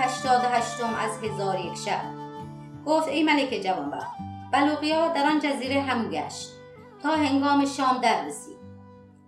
هشتاد 0.00 0.44
و 0.44 0.48
هشتم 0.48 0.94
از 0.94 1.24
هزار 1.24 1.60
یک 1.60 1.74
شب. 1.74 2.02
گفت 2.86 3.08
ای 3.08 3.22
ملک 3.22 3.60
جوانبخت 3.64 4.16
بلوقیا 4.52 5.08
در 5.08 5.26
آن 5.26 5.40
جزیره 5.40 5.80
همو 5.80 6.08
گشت. 6.08 6.48
تا 7.02 7.08
هنگام 7.08 7.66
شام 7.66 7.98
در 7.98 8.24
رسید. 8.24 8.58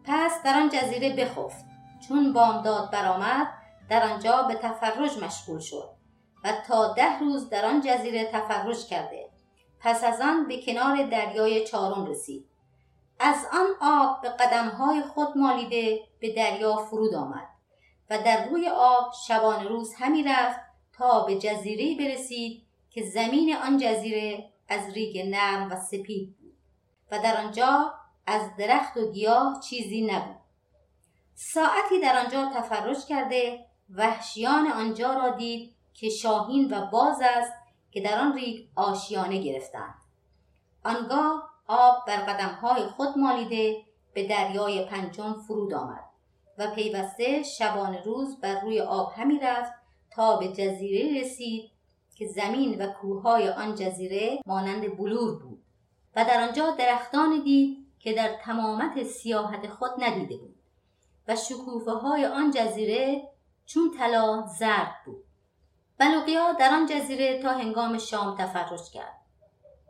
پس 0.04 0.42
در 0.44 0.54
آن 0.54 0.68
جزیره 0.68 1.16
بخفت. 1.16 1.64
چون 2.08 2.32
بامداد 2.32 2.90
برآمد 2.90 3.48
در 3.88 4.12
آنجا 4.12 4.42
به 4.42 4.54
تفرج 4.54 5.24
مشغول 5.24 5.58
شد 5.58 5.90
و 6.44 6.52
تا 6.66 6.92
ده 6.92 7.18
روز 7.18 7.48
در 7.48 7.64
آن 7.64 7.80
جزیره 7.80 8.30
تفرج 8.32 8.86
کرده. 8.86 9.28
پس 9.80 10.04
از 10.04 10.20
آن 10.20 10.48
به 10.48 10.62
کنار 10.62 11.06
دریای 11.06 11.66
چارم 11.66 12.06
رسید. 12.06 12.46
از 13.20 13.36
آن 13.52 13.66
آب 13.80 14.22
به 14.22 14.28
قدمهای 14.28 15.02
خود 15.02 15.28
مالیده 15.36 16.00
به 16.20 16.34
دریا 16.34 16.76
فرود 16.76 17.14
آمد. 17.14 17.51
و 18.12 18.22
در 18.22 18.48
روی 18.48 18.68
آب 18.68 19.12
شبان 19.26 19.68
روز 19.68 19.94
همی 19.98 20.22
رفت 20.22 20.60
تا 20.92 21.24
به 21.24 21.38
جزیره 21.38 22.04
برسید 22.04 22.62
که 22.90 23.02
زمین 23.02 23.56
آن 23.56 23.78
جزیره 23.78 24.50
از 24.68 24.92
ریگ 24.94 25.18
نرم 25.18 25.72
و 25.72 25.76
سپید 25.76 26.36
بود 26.38 26.54
و 27.10 27.18
در 27.18 27.36
آنجا 27.36 27.94
از 28.26 28.56
درخت 28.58 28.96
و 28.96 29.12
گیاه 29.12 29.60
چیزی 29.60 30.02
نبود. 30.02 30.36
ساعتی 31.34 32.00
در 32.02 32.18
آنجا 32.18 32.50
تفرج 32.54 33.06
کرده 33.08 33.66
وحشیان 33.90 34.72
آنجا 34.72 35.12
را 35.12 35.30
دید 35.30 35.74
که 35.94 36.08
شاهین 36.08 36.74
و 36.74 36.86
باز 36.86 37.18
است 37.22 37.52
که 37.90 38.00
در 38.00 38.18
آن 38.18 38.34
ریگ 38.34 38.68
آشیانه 38.76 39.42
گرفتند. 39.42 39.94
آنگاه 40.84 41.50
آب 41.66 42.06
بر 42.06 42.16
قدمهای 42.16 42.82
خود 42.82 43.18
مالیده 43.18 43.76
به 44.14 44.28
دریای 44.28 44.84
پنجم 44.84 45.32
فرود 45.32 45.74
آمد. 45.74 46.11
و 46.58 46.70
پیوسته 46.70 47.42
شبان 47.42 47.98
روز 48.04 48.40
بر 48.40 48.60
روی 48.60 48.80
آب 48.80 49.12
همی 49.16 49.38
رفت 49.38 49.72
تا 50.10 50.36
به 50.36 50.48
جزیره 50.48 51.20
رسید 51.20 51.70
که 52.14 52.26
زمین 52.26 52.82
و 52.82 52.92
کوههای 52.92 53.48
آن 53.48 53.74
جزیره 53.74 54.40
مانند 54.46 54.96
بلور 54.96 55.42
بود 55.42 55.62
و 56.16 56.24
در 56.24 56.40
آنجا 56.40 56.70
درختان 56.70 57.42
دید 57.42 57.86
که 57.98 58.12
در 58.12 58.36
تمامت 58.42 59.02
سیاحت 59.02 59.66
خود 59.66 59.90
ندیده 59.98 60.36
بود 60.36 60.54
و 61.28 61.36
شکوفه 61.36 61.90
های 61.90 62.26
آن 62.26 62.50
جزیره 62.50 63.28
چون 63.66 63.90
طلا 63.98 64.46
زرد 64.58 64.94
بود. 65.06 65.24
بلوقیا 65.98 66.52
در 66.52 66.74
آن 66.74 66.86
جزیره 66.86 67.42
تا 67.42 67.50
هنگام 67.50 67.98
شام 67.98 68.36
تفرج 68.36 68.90
کرد. 68.90 69.22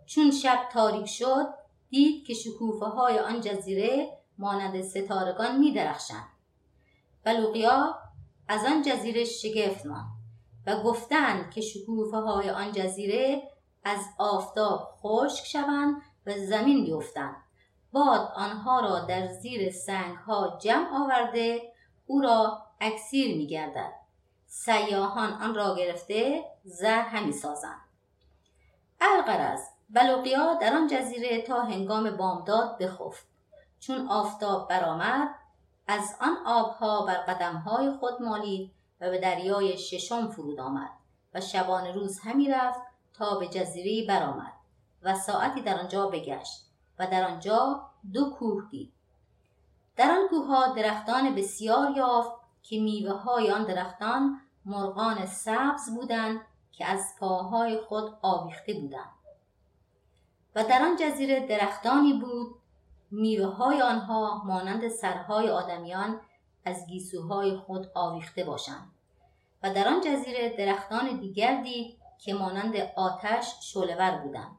چون 0.06 0.30
شب 0.30 0.58
تاریک 0.72 1.06
شد 1.06 1.54
دید 1.91 2.26
که 2.26 2.34
شکوفه 2.34 2.86
های 2.86 3.19
آن 3.19 3.41
جزیره 3.41 4.19
مانند 4.38 4.82
ستارگان 4.82 5.58
می 5.58 5.72
درخشند 5.72 6.28
بلوقیا 7.25 7.98
از 8.48 8.65
آن 8.67 8.83
جزیره 8.83 9.25
شگفت 9.25 9.87
ماند 9.87 10.06
و 10.67 10.83
گفتند 10.83 11.51
که 11.51 11.61
شکوفه 11.61 12.17
های 12.17 12.51
آن 12.51 12.73
جزیره 12.73 13.42
از 13.84 14.01
آفتاب 14.19 14.95
خشک 15.03 15.47
شوند 15.47 16.03
و 16.27 16.33
زمین 16.39 16.84
بیفتند 16.84 17.37
باد 17.93 18.33
آنها 18.37 18.81
را 18.81 19.00
در 19.00 19.27
زیر 19.27 19.70
سنگ 19.70 20.17
ها 20.17 20.59
جمع 20.62 21.05
آورده 21.05 21.73
او 22.06 22.20
را 22.20 22.62
اکسیر 22.81 23.37
می 23.37 23.47
گردد. 23.47 23.93
سیاهان 24.47 25.32
آن 25.32 25.55
را 25.55 25.75
گرفته 25.77 26.44
زر 26.65 27.00
همی 27.00 27.32
سازند. 27.32 27.81
القرز 29.00 29.61
بلوقیا 29.91 30.55
در 30.55 30.75
آن 30.75 30.87
جزیره 30.87 31.43
تا 31.43 31.62
هنگام 31.62 32.16
بامداد 32.16 32.78
بخفت. 32.78 33.27
چون 33.81 34.09
آفتاب 34.09 34.69
برآمد 34.69 35.34
از 35.87 36.16
آن 36.20 36.37
آبها 36.47 37.06
بر 37.06 37.15
قدمهای 37.15 37.91
خود 37.91 38.22
مالید 38.22 38.72
و 39.00 39.10
به 39.10 39.19
دریای 39.19 39.78
ششم 39.78 40.28
فرود 40.28 40.60
آمد 40.60 40.91
و 41.34 41.41
شبان 41.41 41.87
روز 41.87 42.20
همی 42.20 42.48
رفت 42.48 42.81
تا 43.15 43.38
به 43.38 43.48
جزیره 43.48 44.09
برآمد 44.09 44.53
و 45.03 45.15
ساعتی 45.15 45.62
در 45.62 45.81
آنجا 45.81 46.06
بگشت 46.06 46.66
و 46.98 47.06
در 47.06 47.25
آنجا 47.31 47.91
دو 48.12 48.31
کوه 48.31 48.69
دید. 48.70 48.93
در 49.97 50.10
آن 50.10 50.28
کوه 50.28 50.75
درختان 50.76 51.34
بسیار 51.34 51.91
یافت 51.97 52.32
که 52.62 52.81
میوه 52.81 53.12
های 53.12 53.50
آن 53.50 53.64
درختان 53.64 54.41
مرغان 54.64 55.26
سبز 55.26 55.94
بودند 55.94 56.41
که 56.72 56.87
از 56.87 57.14
پاهای 57.20 57.81
خود 57.81 58.19
آویخته 58.22 58.75
بودند. 58.75 59.10
و 60.54 60.64
در 60.64 60.82
آن 60.82 60.97
جزیره 60.97 61.47
درختانی 61.47 62.12
بود 62.12 62.54
میوه 63.15 63.47
های 63.47 63.83
آنها 63.83 64.43
مانند 64.45 64.89
سرهای 64.89 65.50
آدمیان 65.50 66.21
از 66.65 66.87
گیسوهای 66.87 67.56
خود 67.56 67.91
آویخته 67.95 68.45
باشند 68.45 68.93
و 69.62 69.75
در 69.75 69.89
آن 69.89 70.00
جزیره 70.00 70.56
درختان 70.56 71.17
دیگر 71.17 71.62
که 72.19 72.34
مانند 72.34 72.77
آتش 72.97 73.55
شولور 73.73 74.11
بودند 74.11 74.56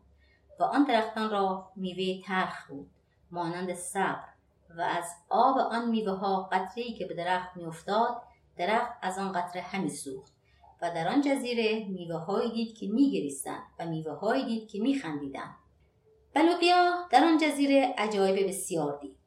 و 0.60 0.64
آن 0.64 0.84
درختان 0.84 1.30
را 1.30 1.72
میوه 1.76 2.22
ترخ 2.26 2.68
بود 2.68 2.90
مانند 3.32 3.74
صبر 3.74 4.30
و 4.78 4.82
از 4.82 5.06
آب 5.30 5.58
آن 5.58 5.90
میوه 5.90 6.14
ها 6.14 6.50
قطره 6.52 6.84
که 6.84 7.06
به 7.06 7.14
درخت 7.14 7.58
میافتاد 7.58 8.22
درخت 8.58 8.94
از 9.02 9.20
آن 9.20 9.32
قطره 9.32 9.62
همی 9.62 9.90
سوخت 9.90 10.34
و 10.82 10.92
در 10.92 11.08
آن 11.08 11.22
جزیره 11.22 11.86
میوه 11.90 12.50
دید 12.54 12.78
که 12.78 12.88
میگریستند 12.88 13.64
و 13.80 13.86
میوه 13.86 14.46
دید 14.46 14.70
که 14.70 14.80
میخندیدند. 14.80 15.56
بلوقیا 16.34 17.08
در 17.12 17.24
آن 17.24 17.38
جزیره 17.38 17.96
عجایب 17.98 18.48
بسیار 18.48 18.98
دید. 19.02 19.18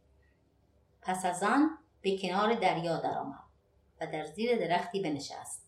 پس 1.03 1.25
از 1.25 1.43
آن 1.43 1.79
به 2.03 2.19
کنار 2.19 2.55
دریا 2.55 2.97
درآمد 2.97 3.45
و 4.01 4.07
در 4.07 4.25
زیر 4.25 4.59
درختی 4.59 5.01
بنشست. 5.01 5.67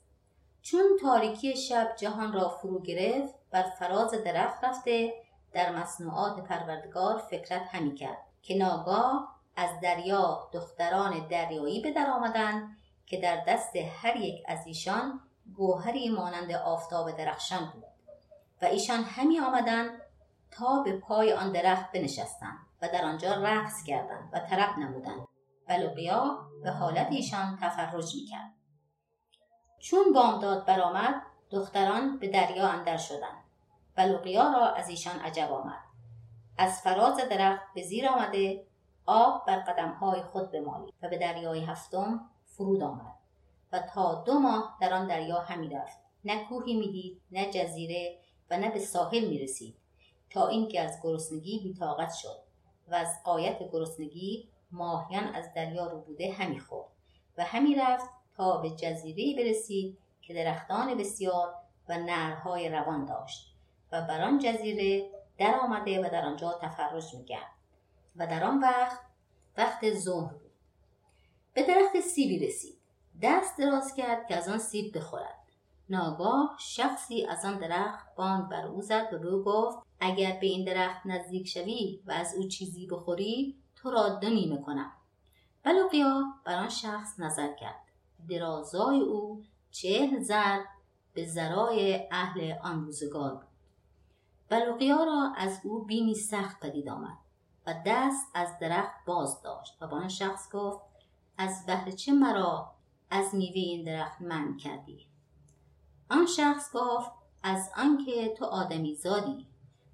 چون 0.63 0.99
تاریکی 1.01 1.57
شب 1.57 1.95
جهان 1.97 2.33
را 2.33 2.49
فرو 2.49 2.83
گرفت 2.83 3.35
بر 3.51 3.63
فراز 3.63 4.11
درخت 4.11 4.65
رفته 4.65 5.15
در 5.53 5.77
مصنوعات 5.77 6.45
پروردگار 6.45 7.19
فکرت 7.19 7.63
همی 7.71 7.95
کرد 7.95 8.19
که 8.43 8.57
ناگاه 8.57 9.39
از 9.57 9.81
دریا 9.83 10.49
دختران 10.53 11.29
دریایی 11.29 11.81
به 11.81 11.93
در 11.93 12.11
آمدند 12.11 12.77
که 13.07 13.21
در 13.21 13.45
دست 13.49 13.77
هر 13.77 14.17
یک 14.17 14.43
از 14.47 14.67
ایشان 14.67 15.21
گوهری 15.55 16.09
مانند 16.09 16.53
آفتاب 16.53 17.17
درخشان 17.17 17.71
بود 17.75 17.85
و 18.63 18.65
ایشان 18.65 19.03
همی 19.03 19.41
آمدند 19.41 19.91
تا 20.51 20.83
به 20.83 20.99
پای 20.99 21.33
آن 21.33 21.53
درخت 21.53 21.93
بنشستند 21.93 22.59
و 22.83 22.89
در 22.89 23.05
آنجا 23.05 23.33
رقص 23.33 23.83
کردند 23.83 24.31
و 24.33 24.39
طرب 24.39 24.79
نمودند 24.79 25.29
و 25.69 25.73
لقیا 25.73 26.39
به 26.63 26.71
حالت 26.71 27.07
ایشان 27.11 27.59
تفرج 27.63 28.15
می‌کرد. 28.15 28.55
چون 29.79 30.13
بامداد 30.13 30.67
برآمد 30.67 31.23
دختران 31.51 32.19
به 32.19 32.29
دریا 32.29 32.69
اندر 32.69 32.97
شدند 32.97 33.45
و 33.97 34.01
را 34.37 34.73
از 34.75 34.89
ایشان 34.89 35.19
عجب 35.19 35.53
آمد. 35.53 35.83
از 36.59 36.81
فراز 36.81 37.17
درخت 37.17 37.63
به 37.75 37.83
زیر 37.83 38.09
آمده 38.09 38.67
آب 39.07 39.47
بر 39.47 39.59
قدمهای 39.59 40.23
خود 40.23 40.51
بمالید 40.51 40.95
و 41.03 41.09
به 41.09 41.19
دریای 41.19 41.65
هفتم 41.65 42.31
فرود 42.45 42.83
آمد 42.83 43.15
و 43.73 43.79
تا 43.95 44.25
دو 44.27 44.39
ماه 44.39 44.77
در 44.81 44.95
آن 44.95 45.07
دریا 45.07 45.41
همی 45.41 45.69
رفت. 45.69 45.99
نه 46.25 46.45
کوهی 46.45 46.77
می‌دید 46.77 47.23
نه 47.31 47.51
جزیره 47.51 48.19
و 48.51 48.57
نه 48.57 48.71
به 48.71 48.79
ساحل 48.79 49.29
می 49.29 49.39
رسید 49.39 49.78
تا 50.31 50.49
اینکه 50.49 50.81
از 50.81 50.99
گرسنگی 51.03 51.59
بیتاقت 51.59 52.15
شد 52.15 52.43
و 52.89 52.95
از 52.95 53.23
قایت 53.25 53.59
گرسنگی 53.73 54.49
ماهیان 54.71 55.25
از 55.25 55.55
دریا 55.55 55.87
رو 55.87 56.01
بوده 56.01 56.33
همی 56.33 56.61
خورد 56.61 56.89
و 57.39 57.45
همی 57.45 57.75
رفت 57.75 58.11
تا 58.37 58.57
به 58.57 58.71
جزیره 58.71 59.45
برسید 59.45 59.99
که 60.23 60.35
درختان 60.35 60.99
بسیار 60.99 61.55
و 61.89 61.99
نرهای 61.99 62.69
روان 62.69 63.05
داشت 63.05 63.55
و 63.93 64.03
بر 64.03 64.21
آن 64.21 64.39
جزیره 64.39 65.11
در 65.39 65.55
آمده 65.63 66.07
و 66.07 66.11
در 66.11 66.25
آنجا 66.25 66.59
تفرج 66.63 67.15
می‌کرد 67.15 67.53
و 68.17 68.27
در 68.27 68.45
آن 68.45 68.61
وقت 68.61 69.01
وقت 69.57 69.95
ظهر 69.95 70.33
بود. 70.33 70.53
به 71.55 71.63
درخت 71.63 72.01
سیبی 72.01 72.47
رسید. 72.47 72.79
دست 73.23 73.59
دراز 73.59 73.95
کرد 73.95 74.27
که 74.27 74.37
از 74.37 74.49
آن 74.49 74.59
سیب 74.59 74.97
بخورد. 74.97 75.48
ناگاه 75.91 76.57
شخصی 76.61 77.27
از 77.27 77.45
آن 77.45 77.59
درخت 77.59 78.15
بانگ 78.17 78.49
بر 78.49 78.67
او 78.67 78.83
زد 78.83 79.09
و 79.13 79.19
به 79.19 79.29
او 79.29 79.43
گفت 79.43 79.79
اگر 80.01 80.39
به 80.41 80.47
این 80.47 80.65
درخت 80.65 81.07
نزدیک 81.07 81.49
شوی 81.49 82.01
و 82.07 82.13
از 82.13 82.35
او 82.35 82.49
چیزی 82.49 82.87
بخوری 82.87 83.57
تو 83.77 83.91
را 83.91 84.09
دو 84.09 84.29
نیمه 84.29 84.63
کنم. 84.63 84.93
بلوقیا 85.63 86.25
بر 86.45 86.59
آن 86.59 86.69
شخص 86.69 87.21
نظر 87.21 87.55
کرد. 87.55 87.85
درازای 88.29 89.01
او 89.01 89.45
چهل 89.71 90.23
زر 90.23 90.61
به 91.15 91.27
زرای 91.27 92.09
اهل 92.11 92.55
آن 92.63 92.85
روزگار 92.85 93.35
بود. 93.35 93.49
بلوقیا 94.49 95.05
را 95.05 95.33
از 95.37 95.61
او 95.65 95.85
بینی 95.85 96.15
سخت 96.15 96.61
پدید 96.61 96.89
آمد 96.89 97.19
و 97.67 97.75
دست 97.87 98.27
از 98.35 98.59
درخت 98.61 99.05
باز 99.07 99.43
داشت 99.43 99.77
و 99.81 99.87
با 99.87 99.97
آن 99.97 100.09
شخص 100.09 100.53
گفت 100.53 100.81
از 101.39 101.67
بهر 101.67 101.91
چه 101.91 102.13
مرا 102.13 102.71
از 103.11 103.35
میوه 103.35 103.55
این 103.55 103.85
درخت 103.85 104.23
من 104.23 104.57
کردی؟ 104.57 105.08
آن 106.11 106.27
شخص 106.27 106.71
گفت 106.75 107.11
از 107.43 107.71
آنکه 107.77 108.35
تو 108.39 108.45
آدمی 108.45 108.95
زادی 108.95 109.47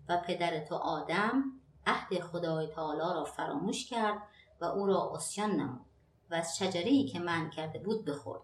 و 0.08 0.16
پدر 0.26 0.64
تو 0.64 0.74
آدم 0.74 1.44
عهد 1.86 2.20
خدای 2.20 2.66
تعالی 2.66 2.98
را 2.98 3.24
فراموش 3.24 3.86
کرد 3.86 4.22
و 4.60 4.64
او 4.64 4.86
را 4.86 5.12
اسیان 5.14 5.50
نمود 5.50 5.86
و 6.30 6.34
از 6.34 6.56
شجری 6.58 7.04
که 7.04 7.18
من 7.18 7.50
کرده 7.50 7.78
بود 7.78 8.04
بخورد. 8.04 8.40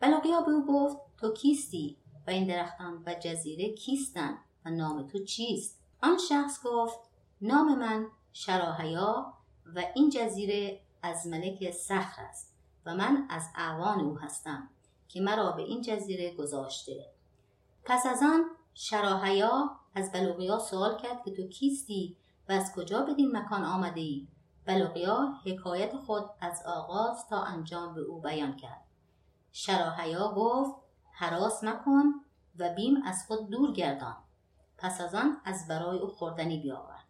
بلاقیا 0.00 0.40
به 0.40 0.50
او 0.50 0.66
گفت 0.66 0.96
تو 1.16 1.32
کیستی 1.32 1.96
و 2.26 2.30
این 2.30 2.46
درختان 2.46 3.02
و 3.06 3.14
جزیره 3.14 3.74
کیستند 3.74 4.38
و 4.64 4.70
نام 4.70 5.06
تو 5.06 5.24
چیست؟ 5.24 5.80
آن 6.02 6.18
شخص 6.28 6.60
گفت 6.64 6.98
نام 7.40 7.78
من 7.78 8.06
شراحیا 8.32 9.32
و 9.76 9.84
این 9.94 10.10
جزیره 10.10 10.80
از 11.02 11.26
ملک 11.26 11.70
سخر 11.70 12.22
است 12.22 12.54
و 12.86 12.94
من 12.94 13.26
از 13.30 13.48
اعوان 13.54 14.00
او 14.00 14.18
هستم. 14.18 14.70
که 15.12 15.20
مرا 15.20 15.52
به 15.52 15.62
این 15.62 15.82
جزیره 15.82 16.34
گذاشته. 16.34 17.06
پس 17.84 18.06
از 18.06 18.22
آن 18.22 18.44
شراحیا 18.74 19.70
از 19.94 20.12
بلوغیا 20.12 20.58
سوال 20.58 20.96
کرد 20.96 21.24
که 21.24 21.30
تو 21.30 21.48
کیستی 21.48 22.16
و 22.48 22.52
از 22.52 22.72
کجا 22.74 23.02
بدین 23.02 23.36
مکان 23.36 23.64
آمده 23.64 24.00
ای؟ 24.00 24.28
بلوغیا 24.66 25.34
حکایت 25.44 25.96
خود 25.96 26.30
از 26.40 26.62
آغاز 26.66 27.26
تا 27.28 27.42
انجام 27.42 27.94
به 27.94 28.00
او 28.00 28.20
بیان 28.20 28.56
کرد. 28.56 28.84
شراحیا 29.52 30.32
گفت 30.36 30.80
حراس 31.12 31.64
مکن 31.64 32.04
و 32.58 32.74
بیم 32.74 33.02
از 33.04 33.24
خود 33.26 33.50
دور 33.50 33.72
گردان. 33.72 34.16
پس 34.78 35.00
از 35.00 35.14
آن 35.14 35.40
از 35.44 35.68
برای 35.68 35.98
او 35.98 36.08
خوردنی 36.08 36.58
بیاورد 36.58 37.04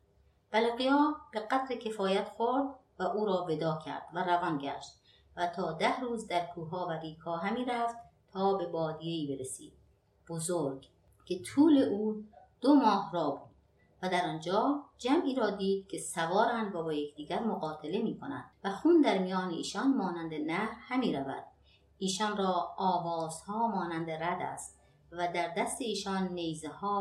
بلقیا 0.50 1.16
به 1.32 1.40
قدر 1.40 1.76
کفایت 1.76 2.28
خورد 2.28 2.74
و 2.98 3.02
او 3.02 3.26
را 3.26 3.44
ودا 3.44 3.78
کرد 3.84 4.08
و 4.14 4.24
روان 4.24 4.58
گشت. 4.58 5.00
تا 5.46 5.72
ده 5.72 6.00
روز 6.00 6.26
در 6.26 6.46
کوها 6.46 6.86
و 6.86 6.90
ریکا 6.90 7.36
همی 7.36 7.64
رفت 7.64 7.96
تا 8.32 8.54
به 8.54 8.66
بادیهی 8.66 9.36
برسید 9.36 9.72
بزرگ 10.28 10.86
که 11.24 11.42
طول 11.42 11.78
او 11.78 12.24
دو 12.60 12.74
ماه 12.74 13.10
را 13.12 13.30
بود 13.30 13.50
و 14.02 14.08
در 14.08 14.26
آنجا 14.26 14.84
جمعی 14.98 15.34
را 15.34 15.50
دید 15.50 15.88
که 15.88 15.98
سوارند 15.98 16.74
و 16.74 16.82
با 16.82 16.92
یکدیگر 16.92 17.40
مقاتله 17.40 18.02
می 18.02 18.18
کنند 18.18 18.50
و 18.64 18.70
خون 18.70 19.00
در 19.00 19.18
میان 19.18 19.50
ایشان 19.50 19.96
مانند 19.96 20.34
نهر 20.34 20.76
همی 20.88 21.16
رود. 21.16 21.44
ایشان 21.98 22.36
را 22.36 22.74
آوازها 22.76 23.68
مانند 23.68 24.10
رد 24.10 24.42
است 24.42 24.80
و 25.12 25.28
در 25.34 25.54
دست 25.56 25.80
ایشان 25.80 26.28
نیزه 26.28 26.68
ها 26.68 26.98